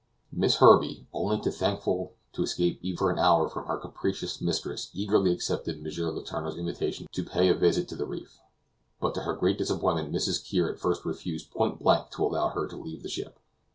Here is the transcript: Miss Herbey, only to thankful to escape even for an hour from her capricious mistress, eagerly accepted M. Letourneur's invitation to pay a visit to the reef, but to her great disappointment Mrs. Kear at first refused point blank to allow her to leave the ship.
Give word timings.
Miss 0.31 0.55
Herbey, 0.55 1.05
only 1.13 1.39
to 1.41 1.51
thankful 1.51 2.13
to 2.33 2.41
escape 2.41 2.79
even 2.81 2.97
for 2.97 3.11
an 3.11 3.19
hour 3.19 3.47
from 3.47 3.67
her 3.67 3.77
capricious 3.77 4.41
mistress, 4.41 4.89
eagerly 4.95 5.31
accepted 5.31 5.77
M. 5.77 5.83
Letourneur's 5.83 6.57
invitation 6.57 7.05
to 7.11 7.23
pay 7.23 7.49
a 7.49 7.53
visit 7.53 7.87
to 7.89 7.95
the 7.95 8.07
reef, 8.07 8.39
but 8.99 9.13
to 9.13 9.21
her 9.21 9.35
great 9.35 9.59
disappointment 9.59 10.11
Mrs. 10.11 10.43
Kear 10.43 10.71
at 10.73 10.79
first 10.79 11.05
refused 11.05 11.51
point 11.51 11.77
blank 11.77 12.09
to 12.13 12.23
allow 12.25 12.49
her 12.49 12.67
to 12.67 12.75
leave 12.77 13.03
the 13.03 13.09
ship. 13.09 13.37